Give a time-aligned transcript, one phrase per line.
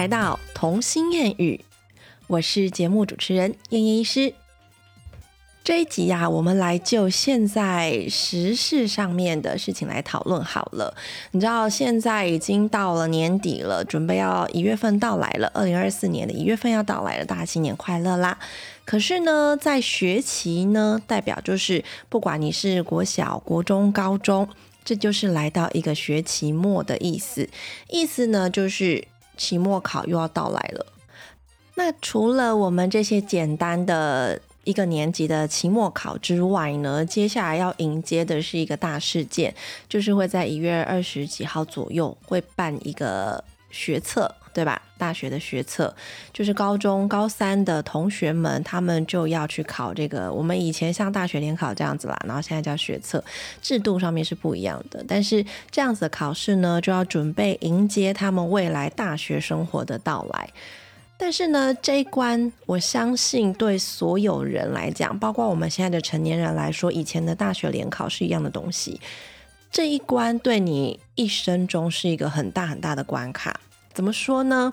[0.00, 1.60] 来到童心谚语，
[2.26, 4.32] 我是节目主持人燕燕医师。
[5.62, 10.96] 这一集呀，我们来就现在时事上面的事情来讨论好了。
[11.32, 18.38] 你知道现在已经到了年底了，准备要一月份到来了，二零二四年的一月份要到来了，大家新年快乐啦！
[18.86, 24.48] 可是呢，在学期呢，代表就是不管你是国小、国中、高中，
[24.82, 27.50] 这就是来到一个学期末的意思。
[27.90, 29.04] 意思呢，就是
[29.40, 30.86] 期末考又要到来了。
[31.76, 39.54] 那除了我们这些简单的一个年级的期末考之外呢，接下来要迎接的是一个大事件，
[39.88, 44.80] 就是会在一月二十几号左右会办一个学测，对吧？
[44.98, 45.94] 大学的学测，
[46.32, 50.30] 就是高中高三的同学们，他们就要去考这个。
[50.32, 53.22] 我们以前像大学联考这样子啦，然后现在叫学测，
[53.62, 55.04] 制度上面是不一样的。
[55.08, 60.50] 但是这样子的考试呢，就要准备迎接他们未来大学生活的到来。
[61.16, 69.00] 但是呢，这一关我相信对所有人来讲，包括我们现在的成年人来说，以前的大学联考是一样的东西。
[69.70, 73.60] 这一关对你一生中是一个很大很大的关卡。
[73.92, 74.72] 怎么说呢？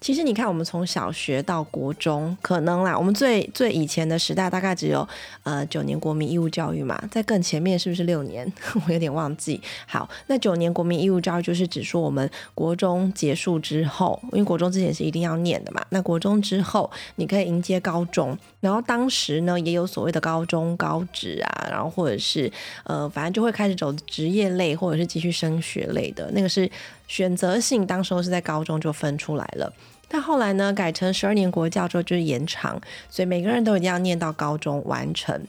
[0.00, 5.06] 其实你看，我们从小学到国中，可能啦，我们最最以前的时代大概只有
[5.42, 8.50] 呃九年国民义务教育嘛，在更前面是不是六年？
[8.86, 9.60] 我有点忘记。
[9.86, 22.52] 好，那九年国民义务教育就是指说我们国中结束之后，因为国中之前是一定要念的嘛，那国中之后你可以迎接高中，然后当时呢也有所谓的高中高职啊，然后或者是
[22.84, 26.70] 呃反正就会开始走职业类或者是继续升学类的那个是
[27.08, 29.72] 选择性，当时候是在高中就分出来了。
[30.08, 35.40] 但后来呢，改成十二年国教之后就是延长，所以每个人都一定要念到高中完成。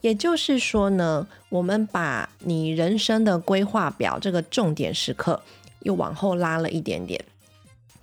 [0.00, 5.42] 也就是说呢，我们把你人生的规划表这个重点时刻
[5.80, 7.22] 又往后拉了一点点。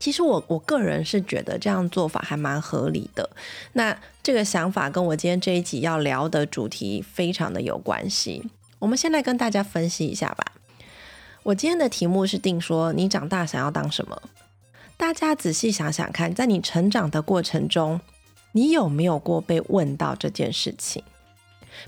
[0.05, 3.27] 其实我我个人是觉得这样做法还蛮合理的。
[3.73, 8.43] 那这个想法跟我今天这一集要聊的主题非常的有关系。
[8.77, 10.45] 我们先来跟大家分析一下吧。
[11.41, 14.21] 我今天的题目是定说，你长大想要当什么？
[14.95, 17.99] 大家仔细想想看，在你成长的过程中，
[18.51, 21.01] 你有没有过被问到这件事情？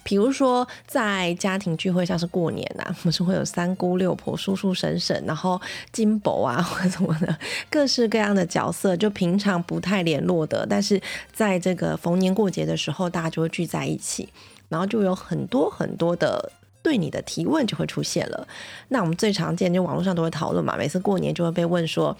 [0.03, 5.59] 比如说，在家庭聚会，像是过年呐， 我们是会有三姑六婆、叔叔婶婶，然后
[5.91, 7.37] 金伯啊或者什么的，
[7.69, 11.01] 各式各样的角色，就平常不太联络的，但是
[11.33, 14.29] 在这个逢年过节的时候，大家就会聚在一起，
[14.69, 18.47] 然后就有很多很多的对你的提问就会出现了。
[18.89, 22.15] 那我们最常见就网络上都会讨论嘛，每次过年就会被问说。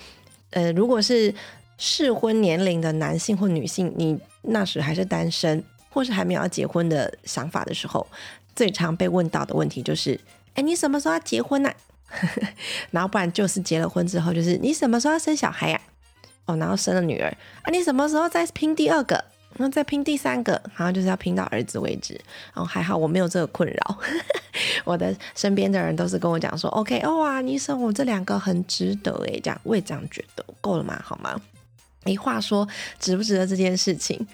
[0.52, 1.36] 呃，如果是
[1.78, 5.62] 适婚年龄的男性或女性，你那时还是单身，
[5.98, 8.06] 或是还没有要结婚的想法的时候，
[8.56, 10.20] 最常被问到的问题就是：
[10.54, 11.72] 哎，你什么时候要结婚呢？
[12.92, 15.82] 然后不然就是结了婚之后，就是你什么时候要生小孩呀？
[16.46, 19.16] 哦，然后生了女儿啊，你什么时候再拼第二个？
[19.58, 22.14] 然后再拼第三个，然后就是要拼到儿子为止。
[22.54, 23.98] 然后还好我没有这个困扰，
[24.86, 31.02] 我的身边的人都是跟我讲说：“OK，哇，你生我这两个很值得诶，这样我也这样觉得，够了吗？
[31.04, 31.42] 好吗？”
[32.04, 32.66] 没话说，
[33.00, 34.26] 值不值得这件事情？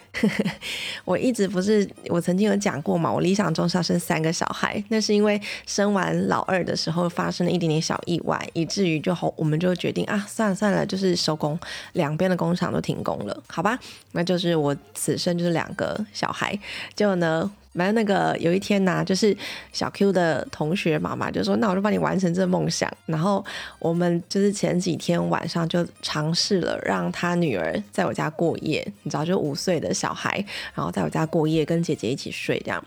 [1.05, 11.59] 我一直不是，我曾经有讲过嘛，我理想中是要生三个小孩，那是因为生完老二的时候发生了一点点小意外，以至于就好，我们就决定啊，算了算了，就是收工，
[11.93, 13.79] 两边的工厂都停工了，好吧？
[14.11, 16.57] 那就是我此生就是两个小孩，
[16.95, 17.51] 结果呢？
[17.75, 19.35] 反正那个有一天呢，就是
[19.71, 23.43] 小 Q 的同学妈妈就说：“那我就帮你完成这个梦想。”然后
[23.79, 28.85] 我们就是前几天晚上就尝试了，让他女儿在我家过夜。
[29.01, 30.45] 你知道，就五岁的小孩，
[30.75, 32.83] 然后在我家过夜，跟姐姐一起睡这样。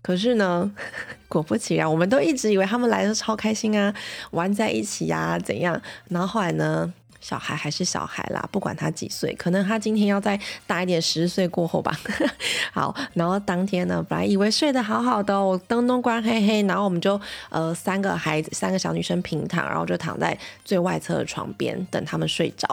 [0.00, 0.70] 可是呢，
[1.28, 3.92] 果不其然，我们都一直以为他们来的超开心啊，
[4.30, 5.80] 玩在一起呀，怎样？
[6.08, 6.92] 然后后来呢？
[7.20, 11.98] 小孩还是小孩啦，不管他几岁，可能他今天要再大一点，十岁过后吧。
[12.72, 17.20] 好，然后当天呢，本来以为睡得好好的，我灯都关黑黑，然后我们就
[17.50, 22.68] 呃三个孩子，三个小女生平躺，然后就躺在最外侧的床边等他们睡着。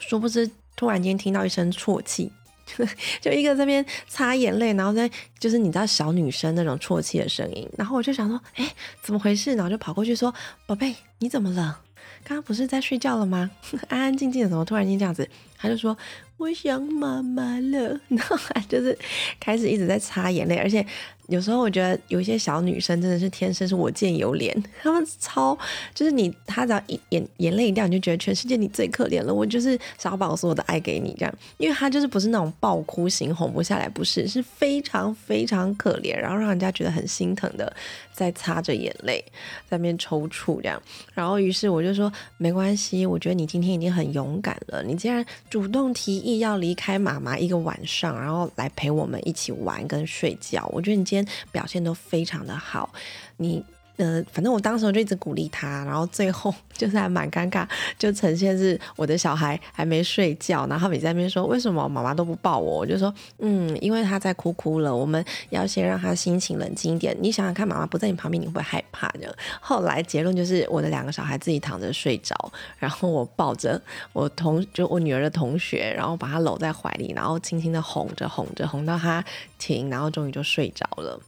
[0.00, 2.30] 殊不知，突然间听到一声啜泣，
[3.22, 5.08] 就一个这边擦眼泪，然后在
[5.38, 8.68] 就是你知道小女生那种啜泣的声音，然后我就想说，哎，
[9.00, 9.54] 怎么回事？
[9.54, 10.34] 然后就跑过去说，
[10.66, 11.80] 宝贝，你怎么了？
[12.24, 13.50] 刚刚不是在睡觉了吗？
[13.88, 15.28] 安安静静的，怎么突然间这样子？
[15.58, 15.96] 他就说
[16.36, 18.96] 我想妈妈了， 然后他就是
[19.40, 20.84] 开始一直在擦眼泪，而且。
[21.28, 25.58] 有时候我觉得有一些小女生真的是天生是我见犹怜， 她们超
[25.94, 29.32] 就是你，她只要一眼眼泪一掉，你就觉得全世界你最可怜了。
[29.32, 37.74] 我就是想要把我所有的爱给你这样，因为她就是不是那种爆哭型哄不下来，不是，是非常非常可怜，然后让人家觉得很心疼的，
[38.12, 39.24] 在擦着眼泪，
[39.66, 40.82] 在那边抽搐这样。
[41.14, 51.24] 然后于是我就说没关系，我觉得你今天已经很勇敢了，你竟然主动提意要离开妈妈一个晚上，然后来陪我们一起玩跟睡觉，我觉得你今天。
[51.50, 52.92] 表现都非常的好，
[53.36, 53.64] 你
[53.96, 67.16] 呃，反正我当时就一直鼓励他，然后最后 就是还蛮尴尬，就呈现是我的小孩还没睡觉，然后你在那边说为什么妈妈都不抱我，我就说嗯，因为他在哭哭了，我们要先让他心情冷静一点。
[67.20, 69.36] 你想想看，妈妈不在你旁边，你会不会害怕的？
[69.60, 72.34] 后来结论就是我的两个小孩自己躺着睡着，
[72.78, 73.80] 然后我抱着
[74.12, 79.24] 我同就我女儿的同学，然后把她搂在怀里，然后轻轻的哄着哄着哄到他
[79.58, 81.20] 停，然后终于就睡着了。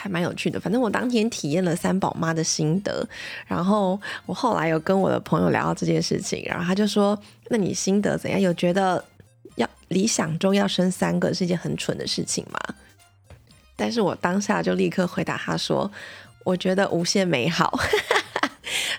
[0.00, 3.04] 还蛮有趣的，反正我当天体验了三宝妈的心得，
[3.46, 7.18] 然后我后来有跟我的朋友聊到这件事情，然后他就说
[7.50, 8.40] ：“那你心得怎样？
[8.40, 9.04] 有觉得
[9.56, 12.60] 要理想中要生三个是一件很蠢的事情吗？”
[13.74, 15.90] 但是我当下就立刻回答他说
[16.44, 17.78] ：“我觉得无限美好。”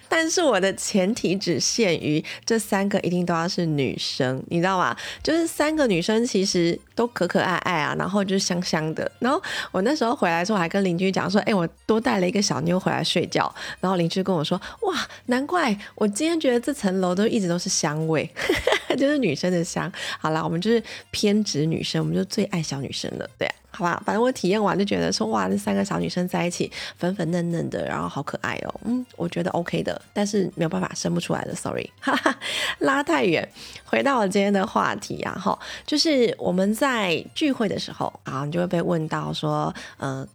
[0.10, 4.96] 但是我的前提只限于这三个一定都要是女生，你知道吗？
[5.22, 9.10] 就是三个女生其实都可可爱爱啊，然后就是香香的。
[9.20, 9.42] 然后
[9.72, 18.30] 我那时候回来的时候，还跟邻居讲说：“哎，我多带了一个小妞回来睡觉。”然后邻居跟我说：“哇，难怪我今天觉得这层楼都一直都是香味，
[18.98, 23.50] 就是女生的香。”好了，我们就是偏执女生，我们就最爱小女生了，对。
[23.72, 28.82] 好吧，反正我体验完就觉得说哇，这三个小女生在一起粉粉嫩嫩的，然后好可爱哦。
[28.84, 32.38] 嗯，我觉得 OK 的，但是没有办法生不出来的，sorry，哈哈，
[32.80, 33.48] 拉太远。
[33.86, 40.28] 回到我今天的话题啊，哈，就是我们在聚会的时候啊，你就会被问到说，嗯，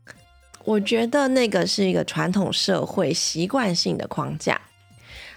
[0.65, 4.61] 我觉得那个是一个传统社会习惯性的框架。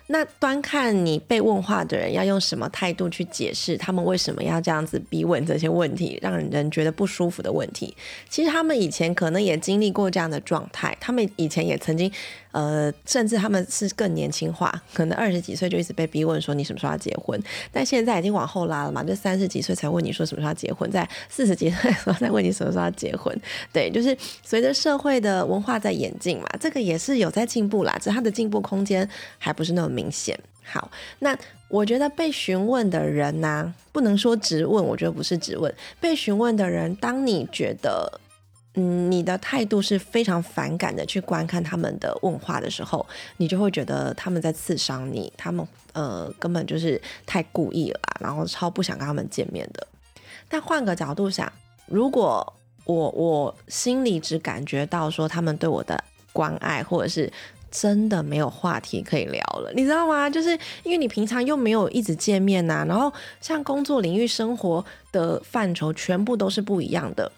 [0.07, 7.95] 那端看你被问话的人要用什么态度去解释他们为什么要这样子逼问这些问题，让人觉得不舒服的问题。
[8.30, 12.12] 其实他们以前可能也经历过这样的状态，他们以前也曾经。
[12.51, 17.39] 呃，甚至他们是更年轻化，可能二十几岁就一直被逼问说你什么时候要结婚，
[17.71, 23.35] 但现在已经往后拉了嘛，就三十几岁才问你说什么时候要结婚，在四十几岁的时候再问你什么时候要结婚。
[23.71, 29.07] 对， 就是随着社会的文化在演进嘛，这个也是有在进步啦，只是它的进步空间
[29.38, 30.38] 还不是那么明显。
[30.63, 30.89] 好，
[31.19, 31.38] 那
[31.69, 38.19] 我觉得被询问的人呢，不能说直问，我觉得不是直问，被询问的人，当你觉得。
[38.79, 43.03] 嗯，你的态度是非常反感的，去观看他们的问话的时候，
[43.38, 49.88] 你就会觉得他们在刺伤你，他们呃根本就是太故意了，然后超不想跟他们见面的。
[50.47, 51.51] 但换个角度想，
[51.88, 52.53] 如果
[52.85, 56.01] 我我心里只感觉到说他们对我的
[56.31, 57.33] 关爱，或者是
[57.71, 60.29] 真的没有话题可以聊了，你知道吗？
[60.29, 60.51] 就是
[60.83, 67.31] 因为你平常又没有一直见面呐，然后像工作领域、生活的范畴全部都是不一样的。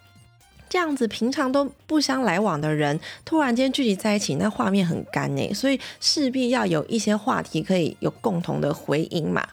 [0.70, 9.48] 这样子平常都不相来往的人，突然间聚集在一起，那画面很干诶，所以势必要有一些话题可以有共同的回音嘛。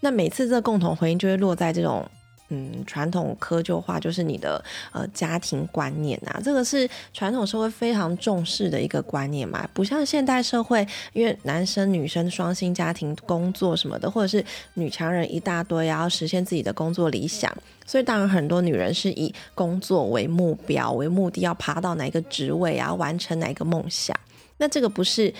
[0.00, 2.04] 那每次这共同回音就会落在这种。
[2.48, 14.44] 嗯，传统窠臼化就是你的呃家庭观念啊，这个是传统社会非常重视的一个观念嘛，不像现代社会，因为男生女生双薪家庭工作什么的，或者是
[14.74, 17.52] 女强人一大堆，然后实现自己的工作理想，
[17.84, 24.16] 所以当然很多女人是以工作为目标为目的，要爬到哪个职位啊，完成哪个梦想，
[24.58, 25.34] 那这个不是。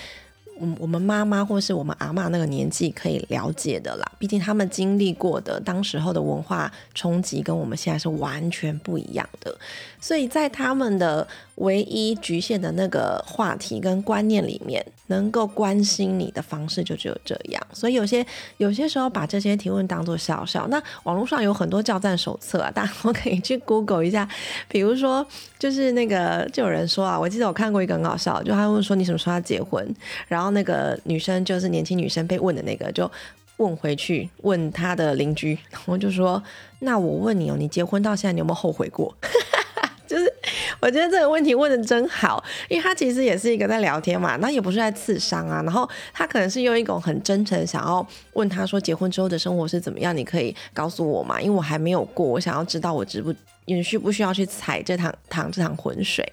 [0.61, 9.57] 嗯，我们妈妈或是我们阿妈那个年纪可以了解的啦，毕竟他们经历过的当时候的文化冲击跟我们现在是完全不一样的，
[10.01, 17.67] 所以在他们的唯一局限的那个话题跟观念里面，能够关心你的方式就只有这样。
[17.73, 18.25] 所以有些
[18.57, 20.67] 有些时候把这些提问当做笑笑。
[20.69, 24.29] 那网络上有很多教战手册啊，大家都可以去 Google 一下。
[24.69, 25.27] 比如说，
[25.59, 29.87] 就是那个就有人说啊，我记得我看过一个很搞笑，就他问说你什么时候要结婚，
[30.27, 30.47] 然后。
[30.57, 33.11] 那个女生就是年轻女生被问的那个，就
[33.59, 36.43] 问回去问他的邻居，然后就说
[36.81, 39.15] ：“那我问你哦，你结婚到现在你有没有后悔过？”
[40.09, 40.33] 就是
[40.81, 45.63] 我觉得这个问题问的真好，因为他其实也是一个在聊天嘛，那也不是在刺伤啊。
[45.63, 50.17] 然后他可能是用一种很真诚想要问他说：“结婚之后的生活是怎么样？
[50.17, 51.41] 你可以告诉我嘛？
[51.41, 53.35] 因为我还没有过，我想要知道我值不
[53.65, 56.25] 也需不需要去踩这趟趟这趟浑水。”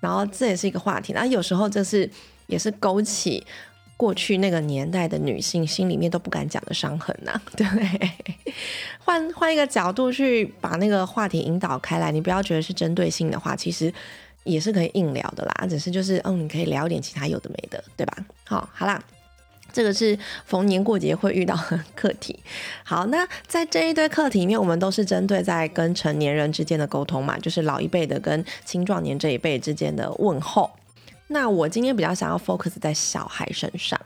[0.00, 1.12] 然后这也是一个话题。
[1.12, 2.08] 那有时候这是。
[2.50, 3.46] 也是勾起
[4.00, 8.10] 过去那个年代的女性心里面都不敢讲的伤痕呐，对不对？
[9.04, 13.92] 换换一个角度去把那个话题引导开来，你不要觉得是针对性的话，其实
[14.44, 18.16] 也是可以硬聊的啦，只是就是嗯，你可以聊点其他有的没的，对吧？
[18.44, 19.02] 好，好啦。
[19.70, 22.36] 这个是逢年过节会遇到的课题。
[22.82, 30.70] 好，那在这一堆课题里面，我们都是针对在跟成年人之间的沟通嘛，就是老一辈的跟青壮年这一辈之间的问候。
[31.32, 33.98] 那我今天比较想要 focus 在小孩身上。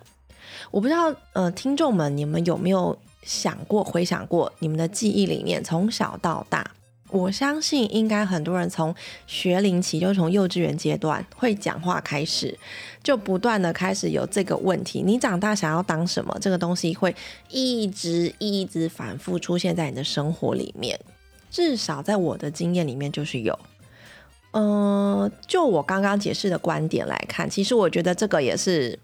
[0.70, 6.70] 我不知道，呃，听众们，你们有没有想过、回想过，你们的记忆里面，从小到大？
[7.08, 8.94] 我相信应该很多人从
[9.26, 12.58] 学龄期，就从幼稚园阶段会讲话开始，
[13.02, 16.36] 就不断的开始有这个问题：你长大想要当什么？
[16.42, 17.14] 这个东西会
[17.48, 21.00] 一直一直反复出现在你的生活里面。
[21.50, 23.58] 至少在我的经验里面，就是有。
[24.54, 28.98] 嗯，就我刚刚解释的观点来看，其实我觉得这个也是。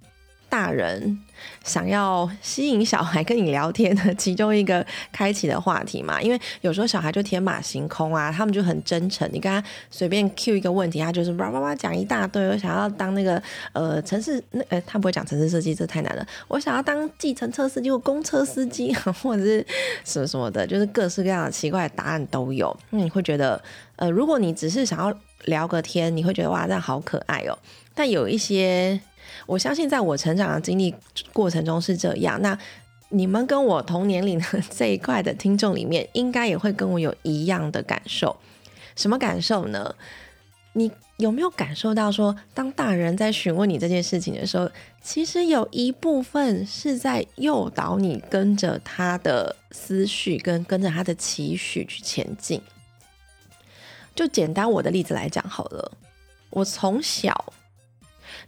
[0.51, 1.17] 大人
[1.63, 9.31] 想要吸引小孩跟你聊天的其中一个开启的话题嘛，因为有时候小孩就天马行空啊，他们就很真诚。
[9.33, 12.45] 你跟他随便 Q 一个问题，他就是叭叭叭讲一大堆。
[12.49, 13.41] 我想要当那个
[13.73, 16.27] 呃城市那呃，他不会讲城市设计，这太难了。
[16.49, 18.93] 我想要当计程车司机或公车司机，
[19.23, 19.65] 或者是
[20.05, 22.77] 什么什么的，就是各式各样的奇怪的答案都有。
[22.91, 23.63] 那你会觉得
[23.95, 27.59] 呃，如果你只是想要聊个天，你会觉得哇，这样好可爱哦。
[27.95, 29.01] 但有一些。
[29.47, 30.93] 我相信，在我成长的经历
[31.33, 32.41] 过程中是这样。
[32.43, 32.57] 那
[33.11, 38.37] 你们跟我同年龄的这一块的听众里面，应该也会跟我有一样的感受。
[38.97, 39.95] 什么感受呢？
[40.73, 44.69] 你有没有感受到说，当大人在询问你这件事情的时候，
[45.01, 52.61] 其实有一部分是在诱导你跟着他的思绪，跟跟着他的期许去前进。
[54.21, 55.93] 就简单我的例子来讲好了，
[56.51, 57.55] 我从小。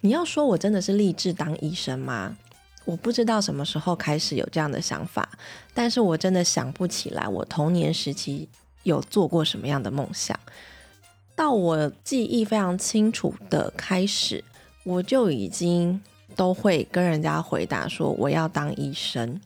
[0.02, 2.37] 你要说我真的是立志当医生吗？
[2.85, 5.26] 我不知道什么时候开始有这样的想法，
[5.73, 8.47] 但是我真的想不起来我童年时期
[8.83, 10.38] 有做过什么样的梦想。
[11.35, 14.45] 到我记忆非常清楚的开始，
[14.85, 15.99] 我就已经
[16.37, 19.41] 都会跟人家回答说我要当医生。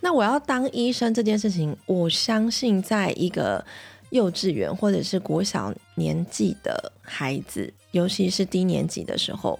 [0.00, 3.64] 那我要当医生这件事情，我相信在一个。
[4.10, 9.58] 幼稚园或者是国小年纪的孩子，尤其是低年级的时候，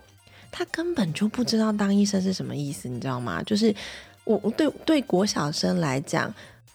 [0.50, 3.42] 他根本就不知道当医生是什么意思，你知道吗？
[3.42, 3.74] 就是
[4.24, 6.32] 我对对国小生来讲，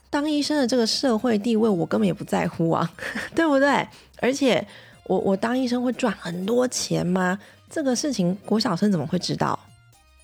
[0.10, 2.92] 当医生的这个社会地位，我根本也不在乎啊，
[3.36, 3.88] 对不对？
[4.18, 4.66] 而且
[5.06, 7.40] 我我当医生会赚很多钱吗？
[7.70, 9.58] 这个事情国小生怎么会知道？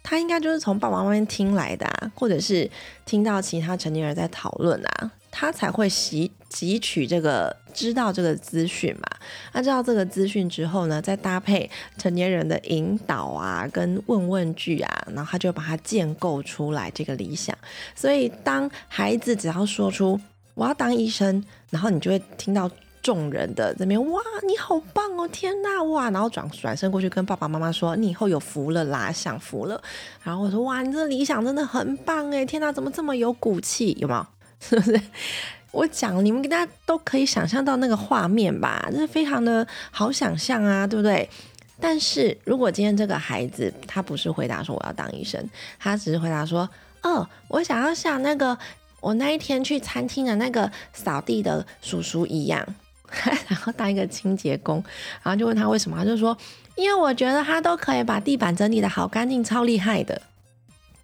[0.03, 2.69] 他应该就是从爸爸妈妈听来的，或者是
[3.05, 5.11] 听到其他成年人在讨论啊。
[5.29, 9.17] 他才会习汲取这个知道这个资讯嘛？
[9.53, 17.55] 那知道这个资讯之后呢，再搭配成年人的引导啊，跟问问句啊，然后他就把它建构出来这个理想。
[17.95, 20.19] 所以当孩子只要说出
[20.53, 22.69] 我要当医生，然后你就会听到
[23.03, 29.81] 众人的这边哇，你好棒哦，天哪哇，然后转转身过去跟爸爸妈妈说，你以后有福了啦，享福了。
[30.23, 33.95] 然后我说哇，你这个理想真的很棒哎，天哪，怎么这么有骨气？
[33.99, 34.25] 有没有？
[34.59, 34.99] 是不是？
[35.71, 38.87] 我讲，你们大家都可以想象到那个画面吧？
[38.91, 41.29] 这是非常的好想象啊，对不对？
[41.79, 45.47] 但是如果今天这个孩子他不是回答说我要当医生，
[45.77, 46.67] 他只是回答说，
[47.03, 48.57] 哦，我想要像那个
[48.99, 52.65] 我那一天去餐厅的那个扫地的叔叔一样，
[53.47, 54.83] 然后当一个清洁工，
[55.21, 56.35] 然后就问他为什么，他就说，
[56.75, 60.19] 因为我觉得他都可以把地板整理的好干净，超厉害的。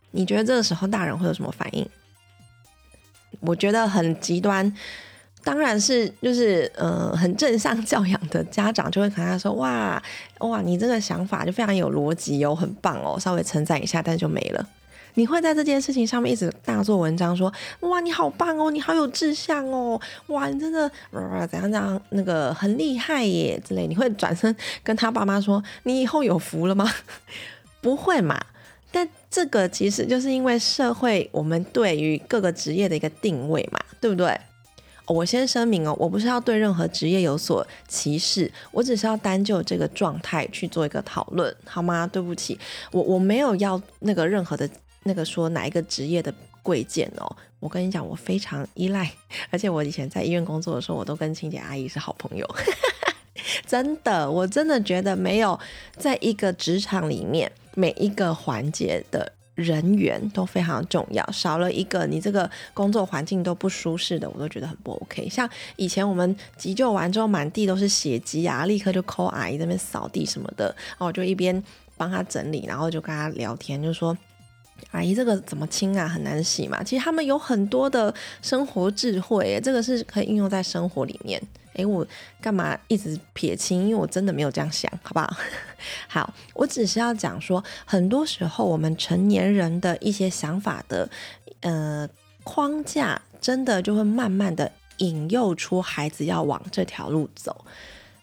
[0.10, 1.88] 你觉得这个时候大人会有什么反应？
[3.42, 4.72] 我觉得很极端，
[5.44, 10.02] 当然是就是呃很正向教养的家长就会跟他说哇
[10.40, 14.66] 哇你这个想法就非常有逻辑哦，很棒哦，稍微称赞一下，但就没了。
[15.16, 20.90] 你会在这件事情上面一直大做文章，说哇你好棒哦，你好有志向哦，哇你真的
[21.48, 23.86] 怎样怎样那个很厉害耶之类。
[23.86, 26.92] 你会转身跟他爸妈说你以后有福了吗？
[27.80, 28.40] 不会嘛。
[28.93, 34.39] 但这个其实就是因为社会我们对于各个职业的一个定位嘛，对不对？
[35.07, 42.07] 我先声明哦，我不是要对任何职业有所歧视，我只是要单就这个状态去做一个讨论，好吗？
[42.07, 42.57] 对不起，
[42.91, 44.69] 我我没有要那个任何的
[45.03, 47.35] 那个说哪一个职业的贵贱哦。
[47.59, 49.12] 我跟你讲，我非常依赖，
[49.50, 52.47] 而且我以前在医院工作的时候，我都跟清洁阿姨是好朋友，
[53.67, 55.59] 真的，我真的觉得没有
[55.97, 57.51] 在一个职场里面。
[57.75, 65.30] 每一个环节的人员都非常重要，少了一个，你这个工作环境都不舒适的，我都觉得很不 OK。
[65.30, 71.63] 像以前我们急救完之后，满地都是血迹啊，立刻就 call 阿姨那边扫地什么的，然后我就一边
[71.96, 74.18] 帮他整理，然后就跟他聊天，就说
[74.89, 76.08] 阿姨这个怎么清啊？
[76.08, 76.84] 很难洗嘛。
[76.84, 81.42] 其实他们有很多的生活智慧，这个是可以应用在生活里面。
[81.74, 82.06] 诶，我
[82.42, 83.84] 干嘛一直撇清？
[83.84, 85.36] 因为我真的没有这样想，好不好？
[86.08, 91.10] 好，我只是要讲说，很多时候我们成年人的一些想法的
[91.62, 92.08] 呃
[92.44, 97.65] 框架，真的就会慢慢的引诱出孩子要往这条路走。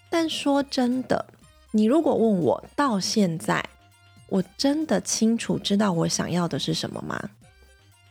[0.09, 1.27] 但说真的，
[1.73, 3.65] 你如果问我到现在。
[4.33, 7.21] 我真的清楚知道我想要的是什么吗？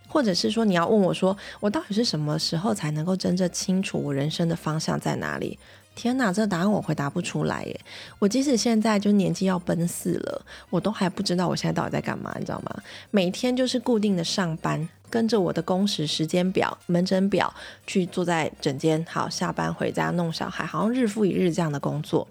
[0.09, 5.57] 或者是说你要问我说，我到底是什么时候才能够真正清楚我人生的方向在哪里？
[5.95, 7.79] 天哪，这个答案我回答不出来耶！
[8.19, 12.81] 我即使现在就年纪要奔四了，我都还不知道我现在到底在干嘛，你知道吗？
[13.11, 17.53] 每天就是固定的上班，跟着我的工时时间表、门诊表
[17.85, 22.25] 去坐在诊间，好下班回家弄小孩，好像日复一日这样的工作。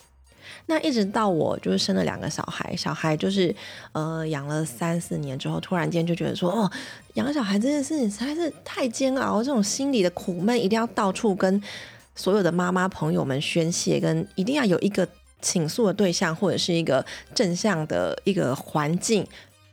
[0.67, 3.55] 那一直到我就是生了两个小孩，小孩就是
[3.93, 6.71] 呃养了三四年之后，突然间就觉得说，哦，
[7.15, 11.63] 养小孩这件事情实在是太煎熬，这种心里的苦闷一定要到处跟
[12.15, 15.09] 所有的妈妈朋友们宣泄，跟一定要有一个
[15.41, 19.27] 倾诉的对象，或者是一个正向的一个环境，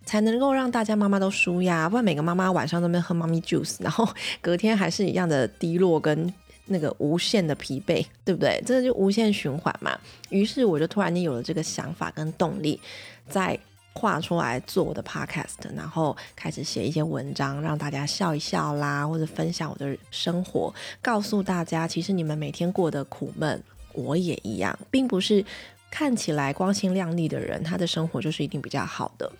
[0.05, 4.07] 才能够让大家妈妈都舒压，不然每个妈妈晚上都没喝妈咪 juice，然后
[4.41, 6.33] 隔天还是一样的低落跟。
[6.65, 8.61] 那个无限的疲惫，对不对？
[8.65, 9.97] 这就无限循环嘛。
[10.29, 12.79] 于是我就突然间有了这个想法跟动力，
[13.29, 13.57] 再
[13.93, 25.45] 画出来做我的 podcast，然后开始写一些文章，让大家笑一笑啦，或者分享我的生活，告诉大家，其实你们每天过得苦闷，我也一样，并不是
[25.89, 29.31] 看起来光鲜亮丽的人，他的生活就是一定比较好的。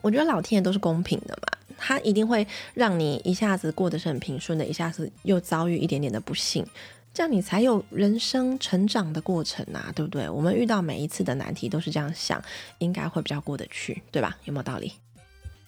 [0.00, 1.58] 我觉得老天爷都是公平的嘛。
[1.76, 6.66] 它一定会让你一下子过得是很平顺的，一下子又遭遇一点点的不幸，
[7.12, 10.28] 这样你才有人生成长的过程啊，对不对？
[10.28, 12.42] 我们遇到每一次的难题都是这样想，
[12.78, 14.36] 应该会比较过得去，对吧？
[14.44, 14.92] 有没有道理？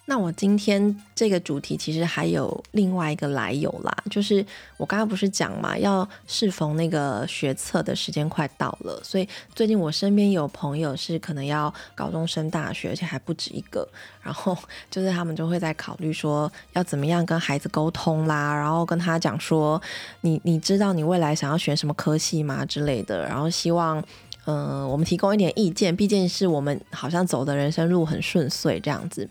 [0.09, 4.43] 那我今天这个主题其实还有另外一个来由啦，就是
[4.77, 13.85] 我刚刚不是讲嘛，要适逢那个学测的时间快到了，所以最近我身边有朋友是可能要高中升大学，而且还不止一个，
[14.21, 14.57] 然后
[14.89, 19.81] 就是他们就会在考虑说要怎么样跟孩子沟通啦，然后跟他讲说
[20.21, 24.01] 你你知道你未来想要选什么科系吗之类的，然后希望
[24.45, 29.29] 嗯我们提供一点意见，毕竟是我们好像走的人生路很顺遂这样子。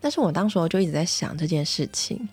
[0.00, 2.28] 但是我当时候就一直在想这件事情，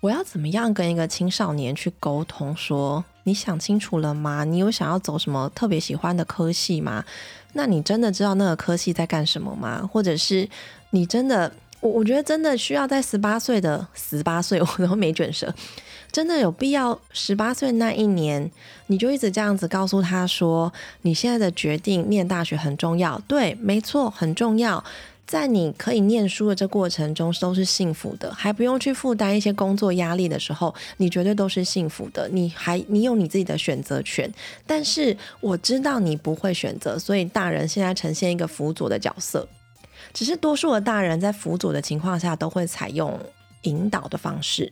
[0.00, 2.54] 我要怎么样跟一个青少年去沟通？
[2.56, 4.44] 说你想清楚了吗？
[4.44, 7.04] 你有想要走什么特别喜欢的科系吗？
[7.52, 9.88] 那你真的知道那个科系在干什么吗？
[9.90, 10.48] 或者是
[10.90, 15.54] 你真的，我我觉得真的需要在十八岁的十八岁，我都没卷舌，
[16.10, 18.50] 真的有必要十八岁那一年
[18.88, 24.84] 你就一直这样子告诉他说，你现在的决定念大学很重要，对，没错，很重要。
[25.26, 32.28] 在你可以念书的这过程中都是幸福的，还不用去负担一些工作压力的时候，你绝对都是幸福的。
[32.28, 34.30] 你还你有你自己的选择权，
[34.66, 39.48] 但是我知道你不会选择，所以大人现在呈现一个辅佐的角色。
[40.12, 43.18] 只是多数的大人在辅佐的情况下，都会采用
[43.62, 44.70] 引导的方式。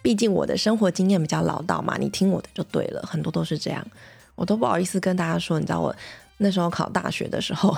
[0.00, 3.02] 毕竟我的生活经验比较老道嘛，你听我的就对了。
[3.02, 3.86] 很多都是这样，
[4.34, 5.60] 我都不好意思跟大家说。
[5.60, 5.94] 你知道我
[6.38, 7.76] 那时候考大学的时候。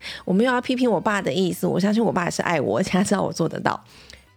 [0.24, 3.82] 我没有要批评我爸的意思，我相信我爸也是爱我，他知道我做得到。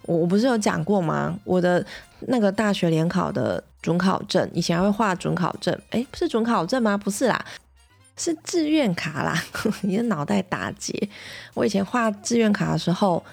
[0.03, 1.37] 我我不是有讲过吗？
[1.43, 1.85] 我的
[2.21, 6.97] 那个大学联考的准考证，以前还会画准考证，哎，不是准考证吗？
[6.97, 7.45] 不是啦，
[8.17, 9.43] 是志愿卡啦。
[9.81, 11.07] 你的脑袋打结。
[11.53, 13.23] 我以前画志愿卡的时候，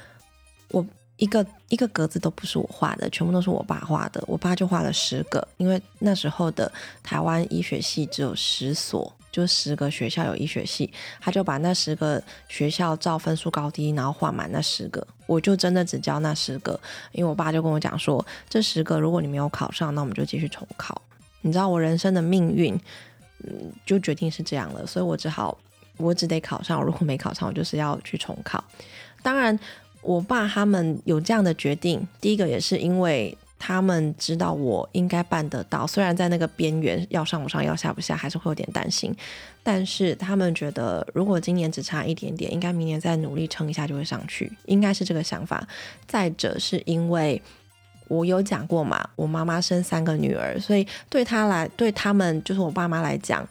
[0.71, 0.85] 我
[1.17, 4.23] 一个一个格子都不是我画的，全部都是我爸画的。
[4.27, 6.71] 我爸就画了十个，因为那时候的
[7.03, 9.11] 台湾医学系只有十所。
[9.39, 15.07] 就十个学校有医学系，他就把那十个学校照分数高低，然后画满那十个。
[15.27, 16.73] 我就真的只教那十个，
[17.13, 21.01] 因为我爸就跟我讲说，这十个如果你没有考上，那我们就继续重考。
[21.43, 22.75] 你知道我人生的命运，
[23.45, 25.57] 嗯，就决定是这样了，所以我只好，
[25.99, 26.83] 我只得考上。
[26.83, 28.65] 如果没考上，我就是要去重考。
[29.23, 29.57] 当然，
[30.03, 33.39] 我爸他们有这样的决定，第一个也是因为。
[33.59, 39.15] 他们知道我应该办得到，虽然在那个边缘要上不上要下不下，还是会有点担心。
[39.63, 45.67] 但是他们觉得，如果今年只差一点点，应该明年再努力撑一下就会上去，应该是这个想法。
[46.07, 47.43] 再者是因为
[48.07, 53.47] 我有讲过嘛，我妈妈生三个女儿，所以对她来，对他们就是我爸妈来讲。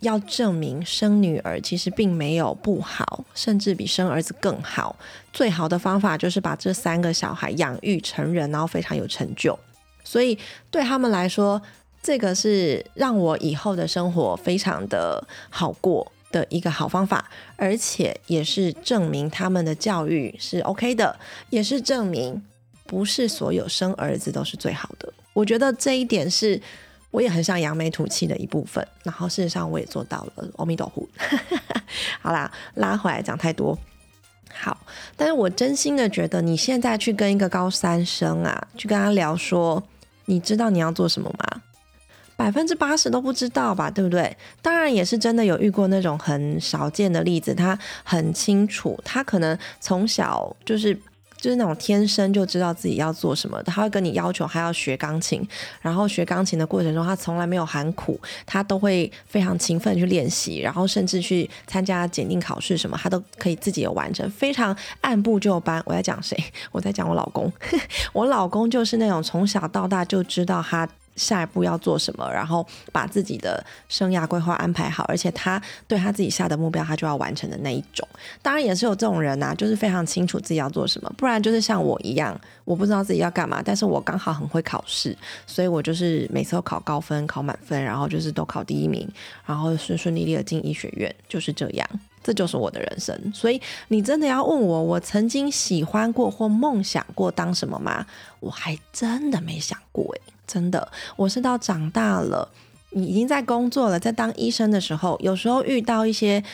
[0.00, 4.96] 要证明生女儿其实并没有不好，甚至比生儿子更好。
[5.32, 9.58] 最好的方法就是把这三个小孩养育成人，然后非常有成就。
[10.02, 10.36] 所以
[10.70, 11.60] 对他们来说，
[12.02, 16.10] 这个是让我以后的生活非常的好过。
[16.32, 21.14] 的一个好方法，而且也是证明他们的教育是 OK 的，
[21.50, 22.42] 也是证明
[22.86, 25.12] 不是所有生儿子都是最好的。
[25.34, 26.58] 我觉得这一点是
[27.12, 30.48] 我也很想扬眉吐气的一部分，然后事实上我也做到了。
[30.56, 31.06] 阿弥陀佛。
[32.20, 33.78] 好啦，拉回来讲太多。
[34.52, 34.76] 好，
[35.14, 39.82] 但是我真心的觉得，你现在去跟一个高三生啊，去跟他聊说，
[40.24, 41.62] 你知道你要做什么吗？
[42.34, 44.36] 百分之八十都不知道吧，对不对？
[44.60, 50.98] 当然也是真的有遇过那种很少见的例子，他很清楚，他可能从小就是。
[51.42, 55.44] 就是那种天生就知道自己要做什么，他会跟你要求还要学钢琴，
[55.80, 65.82] 然后学钢琴的过程中，他从来没有喊苦，他都会非常勤奋去练习，然后甚至去参加检定考试什么，他都可以自己有完成，非常按部就班。
[65.84, 66.38] 我在讲谁？
[66.70, 67.52] 我在讲我老公，
[68.14, 70.88] 我老公就是那种从小到大就知道他。
[71.16, 78.06] 下一步要做什么，然后把自己的生涯规划安排好，而且他对他自己下的目标，他就要完成的那一种。
[78.40, 89.08] 当然也是有这种人呐，就是非常清楚自己要做什么，不然就是像我一样，我不知道自己要干嘛，但是我刚好很会考试，所以我就是每次都考高分、考满分，然后就是都考第一名，
[89.44, 91.88] 然后顺顺利利的进医学院，就是这样。
[92.24, 93.32] 这就是我的人生。
[93.34, 98.06] 所以你真的要问我，我曾经喜欢过或梦想过当什么吗？
[98.38, 100.20] 我还真的没想过诶。
[100.52, 100.86] 真的，
[101.16, 102.46] 我是到长大了，
[102.90, 106.44] 已经在工作了，在当医生的时候，有时候遇到一些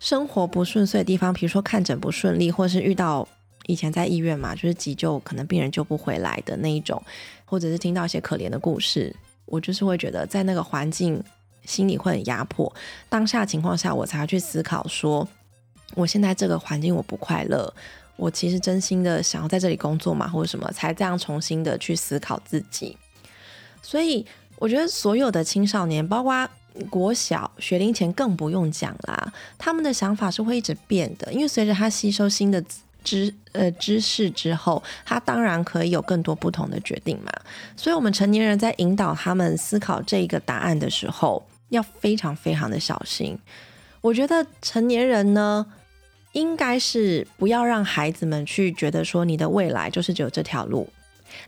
[0.00, 3.28] 生活不顺遂的地方，比如说看诊不顺利，或是遇到
[3.66, 7.00] 以前在医院嘛，就是急救可能病人救不回来的那一种，
[7.44, 9.14] 或者是听到一些可怜的故事，
[9.46, 11.22] 我就是会觉得在那个环境
[11.64, 12.74] 心里会很压迫。
[13.08, 15.28] 当下情况下，我才去思考说，
[15.94, 17.72] 我现在这个环境我不快乐，
[18.16, 22.98] 我其实真心的想要在这里工作嘛，或者什么，才这样重新的去思考自己。
[23.84, 24.24] 所以
[24.56, 26.48] 我觉得所有的青少年，包括
[26.88, 32.64] 国小学龄前更不用讲啦，他们的想法是会一直变的，因为随着他吸收新的
[33.04, 37.30] 知呃知识之后，他当然可以有更多不同的决定嘛。
[37.76, 43.38] 所以，我们成年人在引导他们思考这个答案的时候，要非常非常的小心。
[44.00, 45.64] 我觉得成年人呢，
[46.32, 50.88] 应该是不要让孩子们去觉得说你的未来就是只有这条路。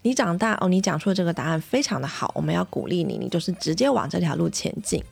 [0.02, 5.02] 你长大哦，你讲出的这个答案非常的好，我们要鼓励你，你就是直接往这条路前进，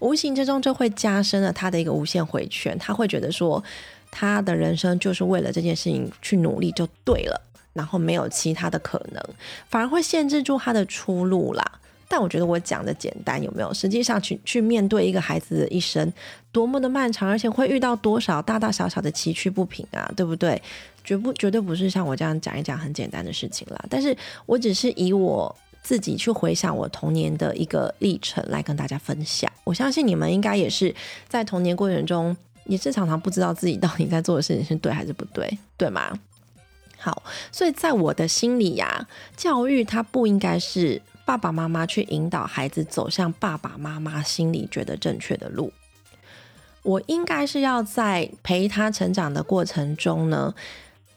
[0.00, 3.62] 无形之中就会加深了他的一个无限回圈，他会觉得说
[4.10, 7.40] 他的人生就是为了这件事情去努力就对了，
[7.72, 9.22] 然后没有其他的可能，
[9.68, 11.80] 反而会限制住他的出路啦。
[12.06, 13.72] 但我觉得我讲的简单有没有？
[13.72, 16.12] 实际上去去面对一个孩子的一生
[16.52, 20.60] 多么的漫长，而且会遇到多少大大小小的崎岖不平啊，对不对？
[21.04, 23.84] 绝不绝对不是像我这样讲一讲很简单的事情啦。
[23.88, 29.50] 但是我只是以我自己去回想我童年的一个历程来跟大家分享。
[29.64, 30.94] 我相信你们应该也是
[31.28, 36.18] 在童年过程中也是常常不知道自己到底在做的事情是对还是不对，对吗？
[36.96, 45.70] 好，所以在我的心里呀，教育它不应该是爸爸妈妈去引导孩子走向爸爸妈妈心里觉得正确的路。
[46.82, 50.54] 我应该是要在陪他成长的过程中呢。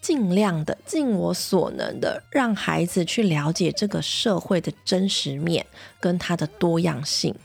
[0.02, 5.66] 尽量的，尽我所能的，让孩子去了解这个社会的真实面
[6.00, 7.36] 跟它的多样性。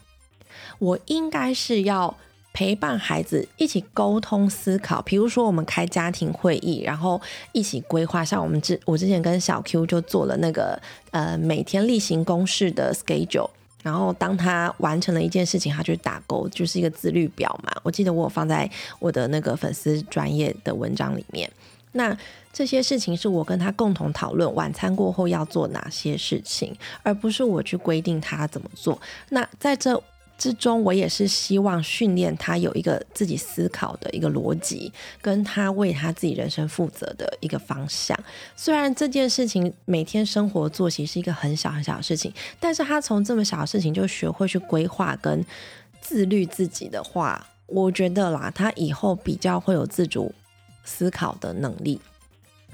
[0.79, 2.17] 我应该是要
[2.53, 7.21] 陪伴孩子一起沟通思考，比如说我们开家庭会议，然后
[7.53, 8.25] 一起规划。
[8.25, 10.81] 像我们之我之前跟小 Q 就做了那个
[11.13, 13.49] 呃每天例行公事的 schedule，
[13.83, 17.73] 然后当他完成了一件事情，他就打勾，就是一个自律表嘛。
[17.83, 21.51] 我记得我有放在我的那个粉丝专业的文章里面。
[21.93, 22.17] 那
[22.53, 29.01] 这些事情是我跟他共同讨论，晚餐过后要做哪些事情，而不是我去规定他怎么做。
[29.31, 30.01] 那在这
[30.37, 38.19] 之中，我也是希望训练他有一个自己思考的一个逻辑，跟他为他自己人生负责的一个方向。
[38.57, 45.45] 虽然这件事情每天生活作息是一个很小很小的事情，但是他从这么小的事情就学会去规划跟
[46.01, 50.35] 自律自己的话，我觉得啦，他以后比较会有自主。
[50.85, 52.01] 思考的能力，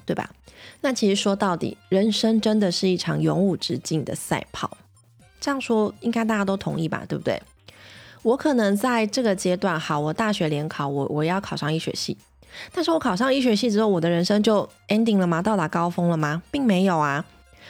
[0.09, 0.31] 对吧？
[0.81, 4.79] 那其实说到底，人生真的是一场永无止境的赛跑。
[5.39, 7.05] 这样说应该大家都同意吧？
[7.07, 7.39] 对不对？
[8.23, 12.17] 我可能在这个阶段，好，我大学联考，我我要考上医学系。
[12.73, 15.43] 但是我考上医学系之后，我的人生就 ending 了吗？
[15.43, 16.43] 到达高峰了吗？
[16.51, 17.23] 并没有啊。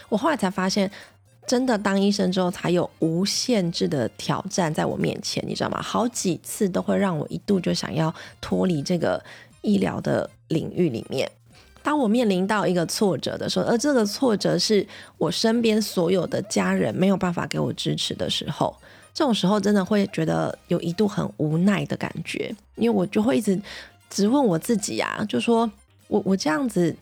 [0.07, 0.89] 我后来才发现，
[1.45, 5.81] 真的当医生之后，才有无限制的挑战在我面前，你知道吗？
[5.81, 9.21] 好几次都会让我一度就想要脱离这个。
[9.61, 11.29] 医疗的领域里面，
[11.81, 14.85] 当我面临到一个挫折的时候，而这个挫折是
[15.17, 18.75] 我身边所有的家人没有办法给我支持的时候，
[19.13, 23.59] 这种时候真的会觉得有一度很无奈的感觉，因为我就会一直
[24.09, 25.69] 直问我自己啊，就说
[26.07, 26.95] 我我这样子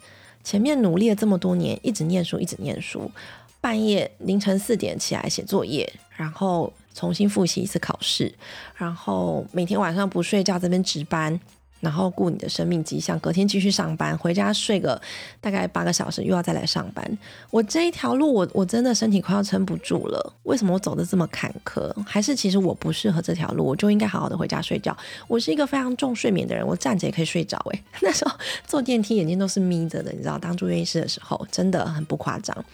[0.43, 3.11] 前面努力了这么多年，一直念书，一直念书，
[3.59, 8.33] 半夜凌晨四点起来写作业，然后重新复习一次考试，
[8.75, 11.39] 然后每天晚上不睡觉这边值班。
[11.79, 14.99] 然后顾你的生命迹象，隔天继续上班，回家睡个
[15.39, 17.17] 大概八个小时，又要再来上班。
[17.51, 20.33] 我这一条路，我我真的身体快要撑不住了。
[20.43, 21.93] 为什么我走的这么坎坷？
[22.05, 24.95] 还是其实我不适合这条路，我就应该好好的回家睡觉。
[25.27, 27.57] 我是一个非常重睡眠的人，我站着也可以睡着。
[27.71, 28.35] 诶， 那时候
[28.65, 32.65] 坐电梯眼睛都是眯着的，你知道，当住院医师的时候真的很不夸张。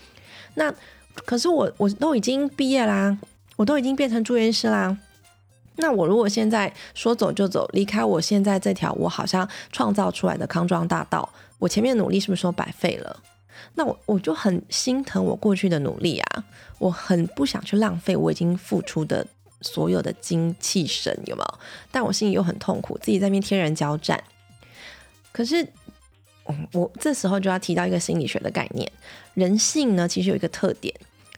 [0.55, 0.73] 那
[1.25, 3.17] 可是我我都已经毕业啦，
[3.55, 4.97] 我都已经变成住院师啦。
[5.75, 13.19] 那我如果现在说走就走，离开我现在这条我好像创造出来的康庄大道，我前面努力是不是说白费了？
[13.75, 16.43] 那我我就很心疼我过去的努力啊，
[16.77, 19.25] 我很不想去浪费我已经付出的
[19.61, 21.59] 所有的精气神，有没有？
[21.91, 24.21] 但我心里又很痛苦，自己在那边天人交战。
[25.31, 25.67] 可是，
[26.73, 28.91] 我这时候就要提到一个心理学的概念，
[29.33, 30.93] 人性呢其实有一个特点。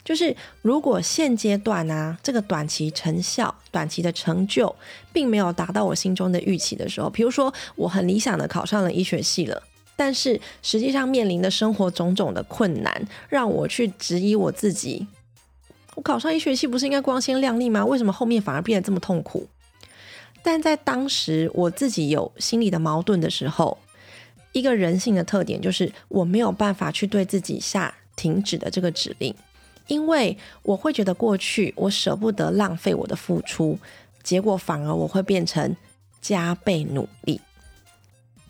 [0.05, 4.73] 就是如果现阶段呢，这个短期成效、短期的成就，
[5.11, 9.63] 并没有达到我心中的预期的时候，比如说我很理想的考上了医学系了，
[9.95, 15.07] 但是实际上面临的生活种种的困难，让我去质疑我自己：
[15.95, 17.83] 我考上医学系不是应该光鲜亮丽吗？
[17.83, 19.47] 为什么后面反而变得这么痛苦？
[20.43, 23.79] 但在当时我自己有心理的矛盾的时候，
[24.51, 29.33] 一个人性的特点就是我没有办法去对自己下停止的这个指令。
[29.87, 33.77] 因为我会觉得过去我舍不得浪费我的付出，
[34.23, 35.75] 结果反而我会变成
[36.21, 37.39] 加倍努力。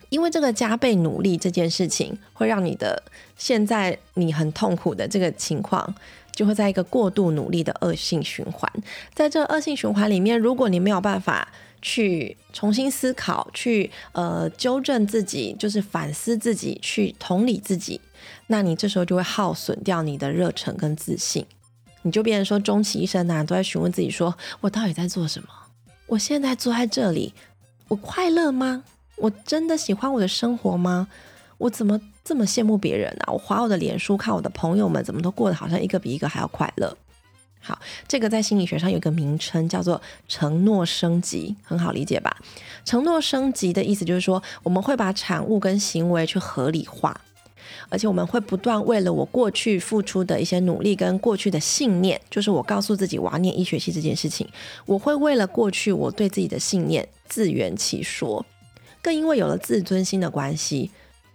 [0.10, 3.04] 因为这个加倍努力这件事情，会让你的
[3.36, 5.94] 现在你很痛苦的这个情况，
[6.32, 8.72] 就会在一个过度努力的恶性循环。
[9.14, 18.00] 在这恶性循环里面，如果你没有办法去重新思考，去呃纠正自己，就是反思自己，去同理自己。
[18.48, 21.46] 那你这时候就会耗损掉你的热忱跟自信，
[22.04, 25.50] 你就变成说终其一生呐都在询问自己：说我到底在做什么？
[26.08, 27.34] 我现在坐在这里，
[27.88, 28.84] 我快乐吗？
[29.18, 31.08] 我真的喜欢我的生活吗？
[31.58, 33.32] 我怎么这么羡慕别人啊？
[33.32, 36.96] 我划我的脸书，看我的朋友们怎么都过得好像一个比一个还要快乐。
[37.62, 42.38] 好，这个在心理学上有一个名称叫做承诺升级，很好理解吧？
[42.84, 47.20] 承诺升级的意思就是说，我们会把产物跟行为去合理化。
[47.90, 54.48] 而且我们会不断为了我过去付出的一些努力跟过去的信念，就是我告诉自己我要念医学系这件事情，
[54.86, 58.46] 我会为了过去我对自己的信念自圆其说。
[59.02, 60.90] 更因为有了自尊心的关系，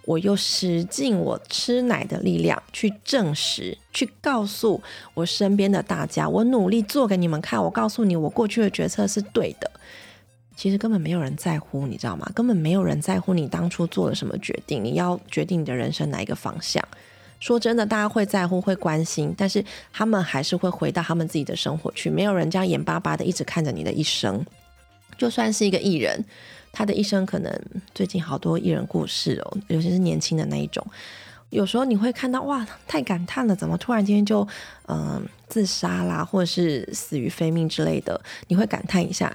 [0.04, 4.82] 我又使尽我吃奶的力量去证实，去告诉
[5.14, 9.70] 我身边的大家，我努力做给你们看，我告诉你我过去的决策是对的。
[10.60, 12.30] 其实根本没有人在乎，你知道吗？
[12.34, 16.86] 根本没有人在乎你当初做了什么决定，你要决定你的人生哪一个方向。
[17.38, 22.10] 说真的，大家会在乎、会关心，但是他们还是会回到他们自己的生活去。
[22.10, 24.44] 没有人这样眼巴巴的一直看着你的一生。
[25.16, 26.22] 就算是一个艺人，
[26.72, 27.50] 他的一生可能
[27.94, 30.86] 最近好多艺人过世哦，尤其是年轻的那一种。
[31.48, 34.46] 有时候你会看到哇，太感叹了，怎么突然间就
[34.88, 39.34] 嗯自杀啦，或者是死于非命之类的，你会感叹一下。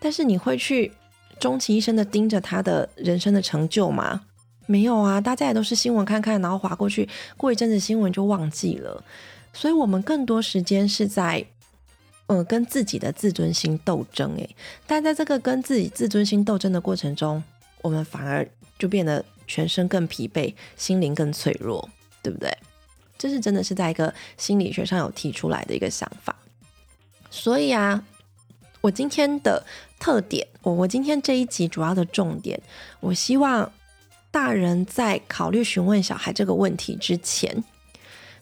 [0.00, 0.90] 但是你会去
[1.38, 4.22] 终其一生的盯着他的人生的成就吗？
[4.66, 9.04] 没有啊，大家也都是新闻看看，然后划过去，过一阵子新闻就忘记了。
[9.52, 11.44] 所以，我们更多时间是在，
[12.26, 14.34] 呃，跟自己的自尊心斗争。
[14.36, 17.42] 诶，但在这个跟自己自尊心斗争的过程中，
[17.82, 21.86] 我们反而就变得全身更疲惫，心灵更脆弱，
[22.22, 22.56] 对不对？
[23.18, 26.34] 这是真的是在一个心理学上有提出来的一个想法。
[27.30, 28.02] 所以啊。
[28.82, 29.62] 我今天的
[30.00, 32.60] 特点，我我今天这一集主要的重点，
[32.98, 33.70] 我希望
[34.30, 37.62] 大人在考虑询问小孩这个问题之前，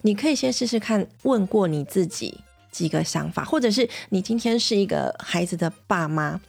[0.02, 2.40] 你可以先试试看问过你自己
[2.70, 6.40] 几个想法，或者是你今天是一个孩子的爸妈，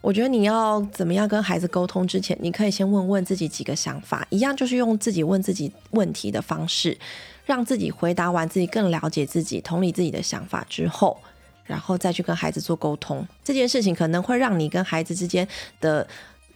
[0.00, 6.96] 我觉得你要怎么样跟孩子沟通之前，你可以先问问自己几个想法，一样就是用自己问自己问题的方式，
[7.44, 11.18] 让自己回答完自己更了解自己，同理自己的想法之后。
[11.64, 15.46] 然后再去跟孩子做沟通，这件事情可能会让你跟孩子之间
[15.80, 16.06] 的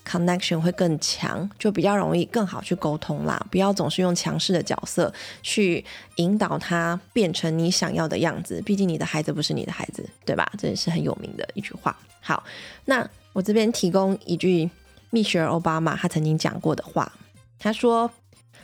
[0.07, 3.45] connection 会更强，就比较容易更好去沟通啦。
[3.51, 5.85] 不要总是用强势的角色去
[6.17, 10.51] 引导他变成你想要的样子，毕竟你的孩子不是你的孩子，对吧？
[10.59, 11.97] 这也是很有名的一句话。
[12.21, 12.43] 好，
[12.85, 14.69] 那我这边提供一句
[15.11, 17.11] 蜜雪儿奥巴马他曾经讲过的话，
[17.59, 18.11] 他说：“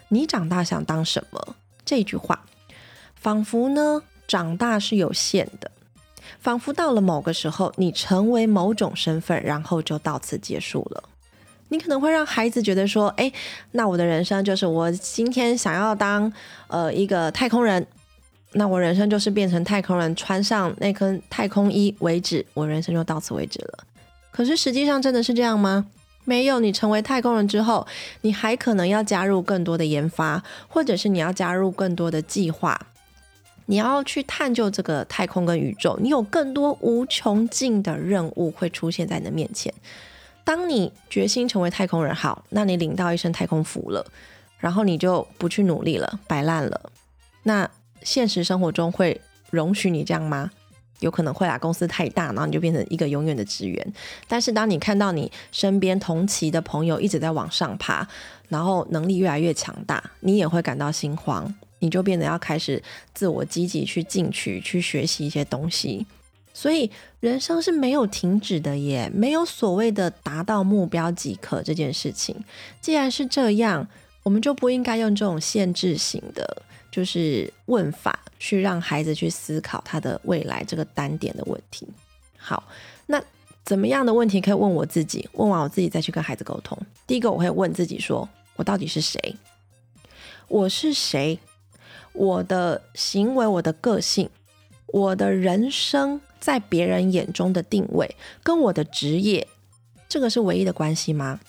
[0.09, 2.45] 你长大想当什么？”这句话
[3.15, 5.71] 仿佛呢，长大是有限的。
[6.45, 11.03] 仿佛到了某个时候，你成为某种身份，然后就到此结束了。
[11.69, 13.33] 你可能会让孩子觉得说：“哎，
[13.71, 16.31] 那我的人生就是我今天想要当
[16.69, 17.87] 呃一个太空人，
[18.53, 23.79] 那我人生就是变成太空人，穿上那颗太空衣为止，我人生就到此为止了。”
[24.31, 25.87] 可是实际上真的是这样吗？
[26.27, 27.87] 没有，你成为太空人之后，
[28.21, 32.79] 你还可能要加入更多的研发，或者是你要加入更多的计划，
[33.67, 39.73] 你要去探究这个太空跟宇宙，你有更多无穷尽的任务会出现在你的面前。
[40.45, 44.05] 当你决心成为太空人，好，那你领到一身太空服了，
[44.59, 46.91] 然后你就不去努力了，摆烂了。
[47.45, 47.69] 那
[48.03, 50.51] 现实生活中会容许你这样吗？
[51.01, 53.93] 有可能会啊，公司太大，然后你就变成一个永远的职员。
[54.29, 58.07] 但是当你看到你身边同期的朋友一直在往上爬，
[58.49, 61.53] 然后能力越来越强大，你也会感到心慌，
[61.85, 66.07] 你就变得要开始自我积极去进取，去学习一些东西。
[66.55, 72.35] 所以人生是没有停止的耶，没有所谓的达到目标即可这件事情。
[72.81, 73.87] 既然是这样，
[74.23, 81.87] 我们就不应该用这种限制型的，就是问法去让孩子去思考他的未来这个单点的问题。
[82.39, 82.63] 好，
[83.05, 83.23] 那
[83.65, 85.29] 怎么样的问题可以问我自己？
[85.33, 86.79] 问完我自己再去跟孩子沟通。
[87.07, 89.37] 第一个，我会问自己说：我到底是谁？
[90.47, 91.39] 我是谁？
[92.15, 94.31] 我的行为，我的个性，
[94.87, 96.21] 我的人生。
[96.41, 99.49] 在别人眼中的定位跟我的职业，
[100.07, 101.41] 这个是唯一的关系吗？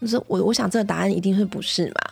[0.00, 2.10] 就是我，我想这个答案一定是不是嘛？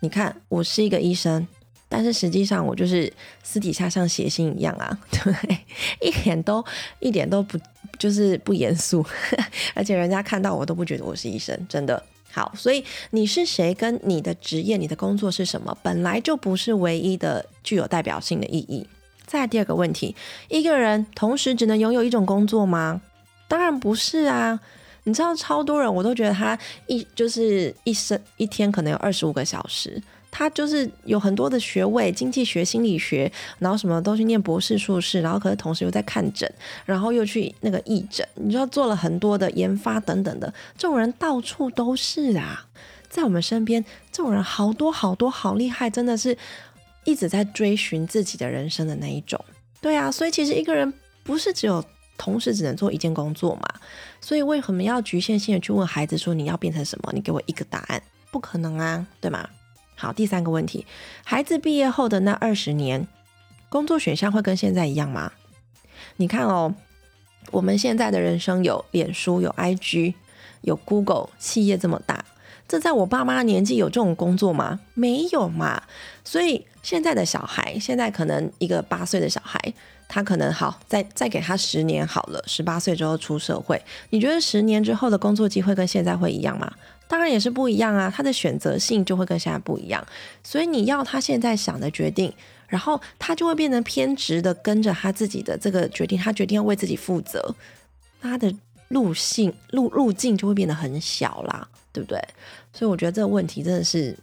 [0.00, 1.48] 你看，我是一个医生，
[1.88, 3.10] 但是实际上我就是
[3.42, 5.58] 私底下像谐星一样啊， 对不对，
[6.02, 6.62] 一点都
[7.00, 7.58] 一点都不
[7.98, 9.02] 就是不严肃，
[9.72, 12.52] 而且人家看到我都不觉得我是医生，真的好。
[12.56, 18.86] 所以你是谁，跟你的职业、你的工作是什么，本来就不是唯一的具有代表性的意义。
[19.24, 20.14] 再第二个问题，
[20.48, 23.00] 一个人同时只能拥有一种工作吗？
[23.46, 24.58] 当然不是啊！
[25.04, 30.02] 你知道超多人，我都觉得他一就是一生一天可能有二十五个小时，
[30.36, 36.52] 他就是有很多的学位，经济学、心理学，然后什么都去念博士、硕士，然后可是同时又在看诊，
[36.84, 42.66] 然后又去那个义诊，你知道做了很多的研发等等的，这种人到处都是啊，
[43.08, 46.36] 在我们身边，这种人好多好多，好厉害，真的是。
[47.06, 49.38] 一直在追寻自己的人生的那一种，
[49.78, 50.90] 对啊，所以其实一个人
[51.22, 51.84] 不是只有
[52.16, 53.68] 同时只能做一件工作嘛，
[54.22, 57.12] 所以为什么要局限性的去问孩子说你要变成什么？
[57.12, 59.46] 你给我一个答案，不可能啊，对吗？
[59.96, 60.86] 好，第三个问题，
[61.24, 63.06] 孩子毕业后的那二十年，
[63.68, 65.32] 工作选项会跟现在一样吗？
[66.16, 66.74] 你看哦，
[67.50, 70.14] 我们现在的人生有脸书、有 IG、
[70.62, 72.24] 有 Google，企业这么大。
[72.66, 74.80] 这在我爸妈年纪有这种工作吗？
[74.94, 75.82] 没有嘛。
[76.24, 79.60] 所以现在的小孩，现在可能一个八岁的小孩，
[80.08, 83.80] 他可能好再再给他十年好了，十八岁之后出社会，
[84.10, 86.72] 你觉得十年之后的工作机会跟现在会一样吗？
[87.08, 88.12] 当然也是不一样啊。
[88.14, 90.06] 他的选择性就会跟现在不一样。
[90.42, 92.32] 所以你要他现在想的决定，
[92.66, 97.54] 然后他就会变成偏执的跟着他自己的这个决定，他决定要为自己负责，
[98.20, 98.54] 他的
[98.88, 101.68] 路径路路径就会变得很小啦。
[101.94, 102.20] 对不对？
[102.72, 104.18] 所以我觉得这个问题真的是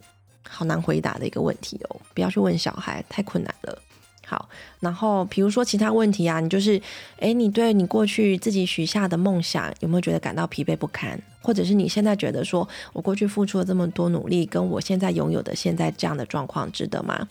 [0.46, 2.02] 好难回答的一个问题哦。
[2.14, 3.82] 不要去问小孩，太困难了。
[4.32, 4.48] 好，
[4.80, 6.82] 然后比如说其他问题啊，你就是，
[7.20, 11.22] 哎，你对你过去自己许下的梦想有没有觉得感到疲惫不堪？
[11.42, 17.28] 或者是你现在觉得说我过去付出了这么多努力，跟我现在拥有的现在这样的状况值得吗？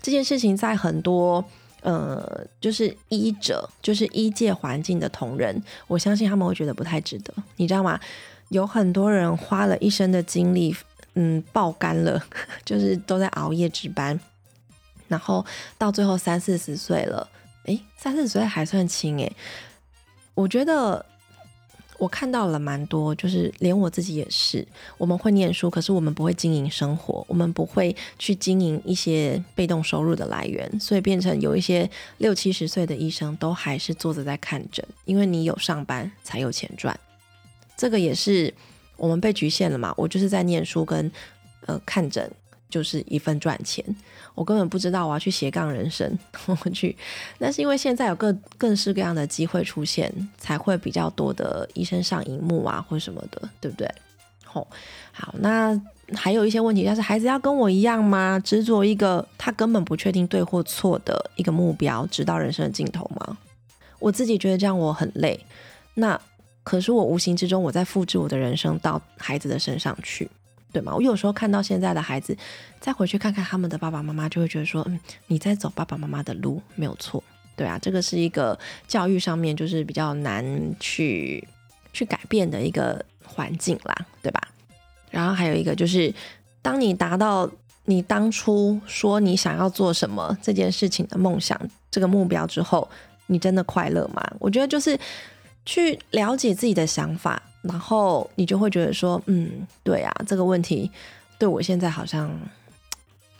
[0.00, 1.44] 这件事情在很多
[1.82, 8.00] 呃，就是医者，就是医界环境的同仁，我相信他们会觉得不太值得，你知道吗？
[8.48, 10.74] 有很多人花了一生的精力，
[11.12, 12.24] 嗯，爆肝了，
[12.64, 14.18] 就是都在熬夜值班，
[15.08, 15.44] 然后
[15.76, 17.28] 到最后三四十岁了，
[17.64, 19.32] 诶，三四十岁还算轻诶。
[20.34, 21.04] 我觉得
[21.98, 24.64] 我看到了蛮多，就是连我自己也是，
[24.96, 36.98] 我们会念书，可是我们不会经营生活，我们不会去经营一些被动收入的来源，所以变成有一些六七十岁的医生都还是坐着在看诊，因为你有上班才有钱赚。
[37.76, 38.54] 这个也是
[38.96, 39.92] 我们被局限了嘛？
[39.96, 41.10] 我就是在念书跟
[41.66, 42.30] 呃看诊，
[42.68, 43.84] 就是一份赚钱。
[44.34, 46.96] 我根本不知道我要去斜杠人生， 我去。
[47.38, 53.88] 那是因为现在有各各式各样的机会出现，才会比较多的医生上荧幕啊，或什么的，对不对？
[54.44, 54.66] 吼，
[55.12, 55.80] 好，那
[56.14, 58.40] 还有一些问题，但是孩子要跟我一样吗？
[58.44, 63.38] 执着一个他根本不确定对或错的一个目标，直到人生的尽头吗？
[63.98, 65.44] 我自己觉得这样我很累。
[65.94, 66.20] 那。
[66.64, 70.30] 可是我无形之中，我在复制我的人生到孩子的身上去，
[70.72, 70.94] 对吗？
[70.94, 72.36] 我有时候看到现在的孩子，
[72.80, 77.22] 再回去看看他们的爸爸妈妈，就会觉得说，嗯，你在走爸爸妈妈的路，没有错。
[77.56, 78.56] 对啊，这个是一个
[78.86, 80.44] 教育上面就是比较难
[80.78, 81.46] 去
[81.92, 84.40] 去改变的一个环境啦，对吧？
[85.10, 86.14] 然后还有一个就是，
[86.62, 87.50] 当你达到
[87.86, 91.58] 你当初说你想要做什么这件事情的梦想
[91.90, 92.88] 这个目标之后，
[93.26, 94.22] 你真的快乐吗？
[94.38, 94.96] 我觉得就是
[95.64, 100.90] 去了解自己的想法，然后你就会觉得说，嗯，对啊，这个问题
[101.38, 102.30] 对我现在好像。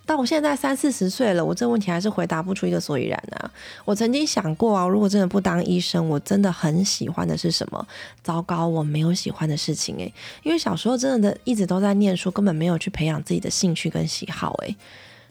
[0.07, 3.51] 到我现在三四十岁了，我这个问题还是回答不出一个所以然啊！
[3.85, 7.87] 我曾经想过啊，如果真的不当医生，我真的很喜欢的是什么？
[8.23, 10.11] 糟糕，我没有喜欢的事情诶，
[10.43, 14.75] 因为小时候真的一直都在念书，根本没有去培养自己的兴趣跟喜好诶。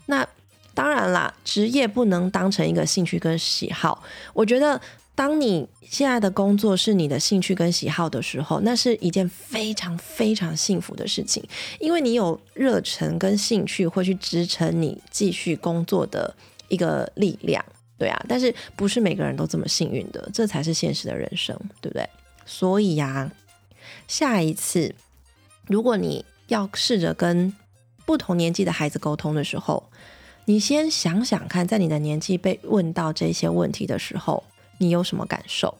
[0.05, 0.23] 那
[0.75, 4.79] 当然啦，职业不能当成一个兴趣跟喜好，我觉得。
[5.17, 11.43] 当你现在的工作是你的兴趣跟喜好的时候，那是一件非常非常幸福的事情，
[11.79, 16.35] 因为你有热忱跟兴趣会去支撑你继续工作的
[16.67, 17.65] 一个力量，
[17.97, 18.25] 对啊。
[18.29, 22.07] 但是不是每个人都这么幸运的，这才是现实的人生，对不对？
[22.45, 23.31] 所以呀，
[24.07, 24.93] 下一次
[25.65, 27.51] 如果你要试着跟
[28.05, 29.89] 不同年纪的孩子沟通的时候，
[30.45, 34.43] 你先想想看，在你的年纪被问到这些问题的时候。
[34.77, 35.77] 你有什么感受？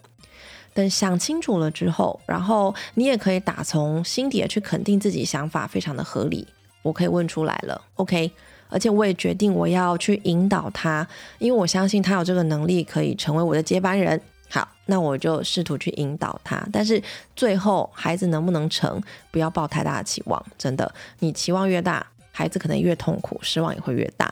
[0.73, 6.47] 等想清楚了之后，然后你也可以打从心底去肯定自己想法非常的合理。
[6.83, 8.31] 我可以问出来了，OK？
[8.69, 11.07] 而且我也决定我要去引导他，
[11.39, 14.21] 因为我相信他有这个能力可以成为我的接班人。
[14.49, 16.63] 好，那我就试图去引导他。
[16.71, 17.01] 但是
[17.35, 20.45] 最后孩子能不能成，不要抱太大的期望。
[20.59, 24.31] 真的，你期望越大，孩子可能越痛苦，失望也会越大。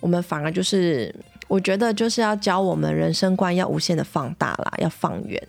[0.00, 1.14] 我们反而就是。
[1.50, 5.42] 我觉得就是要教我们人生观要无限的放大啦，要放远。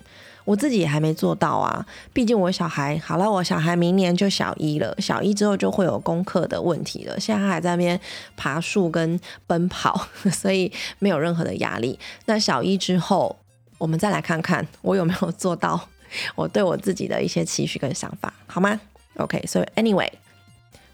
[0.44, 7.20] 我自己也还没做到啊，毕竟我小孩好了，我小孩明年就小一了，小一之后就会有功课的问题了。
[7.20, 8.00] 现在还在那边
[8.36, 12.00] 爬树跟奔跑， 所以没有任何的压力。
[12.26, 13.38] 那小一之后，
[13.78, 15.80] 我们再来看看我有没有做到
[16.34, 18.82] 我对我自己的一些期许跟想法，好吗
[19.18, 20.10] ？OK，所以 anyway，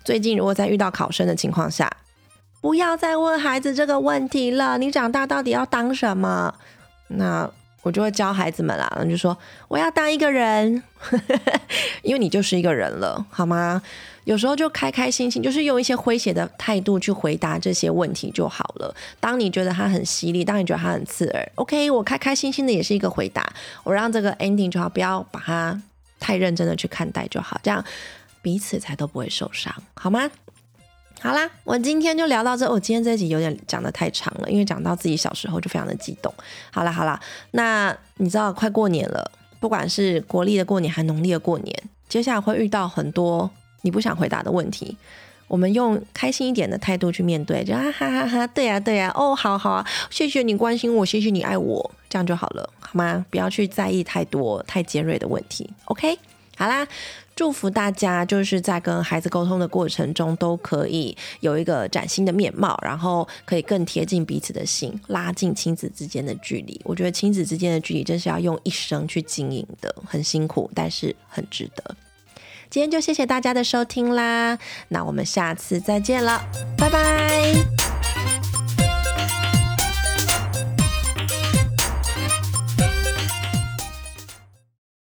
[0.03, 1.89] 最近如果在遇到考生的情况下。
[2.67, 4.77] 不要再问孩子这个问题了。
[4.77, 6.53] 你长大到底要当什么？
[7.07, 7.49] 那
[7.81, 9.37] 我就会教孩子们啦，就说
[9.69, 10.83] 我要当一个人，
[12.03, 13.81] 因为你就是一个人了，好吗？
[14.25, 18.93] 有时候就开开心心，就是用一些诙谐的态度去回答这些问题就好了。
[19.21, 23.49] 当你觉得他很犀利，当你觉得他很刺耳，OK，我开开心心的也是一个回答。
[23.85, 25.81] 我让这个 ending 就好，不要把它
[26.19, 27.81] 太认真的去看待就好，这样
[28.41, 30.29] 彼此才都不会受伤，好吗？
[31.19, 32.69] 好啦，我今天就聊到这。
[32.69, 36.33] 我今天这一集有点讲的太长了，因为讲到自己小时候就非常的激动。
[36.71, 37.19] 好啦好啦，
[37.51, 43.49] 那你知道快过年了，不管是国历的过年还农历的过年，接下来会遇到很多
[43.81, 44.95] 你不想回答的问题。
[45.47, 53.25] 我们用开心一点的态度去面对，就啊哈哈哈，对呀对呀，哦好好啊，谢谢你关心我，谢谢你爱我，这样就好了，好吗？
[53.31, 55.69] 不要去在意太多太尖锐的问题。
[55.85, 56.19] OK，
[56.55, 56.87] 好啦。
[57.37, 66.81] 祝福大家，就是在跟孩子沟通的过程中，都可以有一个崭新的面貌，然后可以更贴近彼此的心，拉近亲子之间的距离。
[66.83, 71.95] 我觉得亲子之间的距离，真是要用一生去经营的，很辛苦，但是很值得。
[72.71, 74.57] 今天就谢谢大家的收听啦，
[74.87, 76.41] 那我们下次再见了，
[76.75, 77.53] 拜拜。